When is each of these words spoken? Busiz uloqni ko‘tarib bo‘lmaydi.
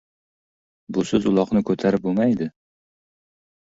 Busiz 0.99 1.29
uloqni 1.33 1.65
ko‘tarib 1.71 2.05
bo‘lmaydi. 2.09 2.53